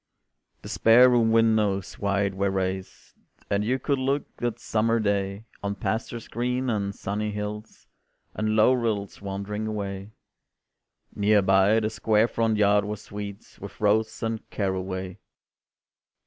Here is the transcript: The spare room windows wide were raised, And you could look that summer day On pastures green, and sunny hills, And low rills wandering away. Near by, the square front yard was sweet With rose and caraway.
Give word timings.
The 0.63 0.69
spare 0.69 1.09
room 1.09 1.31
windows 1.31 1.99
wide 1.99 2.33
were 2.33 2.49
raised, 2.49 3.13
And 3.51 3.63
you 3.63 3.77
could 3.77 3.99
look 3.99 4.35
that 4.37 4.57
summer 4.57 4.99
day 4.99 5.45
On 5.61 5.75
pastures 5.75 6.27
green, 6.27 6.71
and 6.71 6.95
sunny 6.95 7.29
hills, 7.29 7.85
And 8.33 8.55
low 8.55 8.73
rills 8.73 9.21
wandering 9.21 9.67
away. 9.67 10.09
Near 11.15 11.43
by, 11.43 11.79
the 11.81 11.91
square 11.91 12.27
front 12.27 12.57
yard 12.57 12.83
was 12.83 13.03
sweet 13.03 13.59
With 13.61 13.79
rose 13.79 14.23
and 14.23 14.41
caraway. 14.49 15.19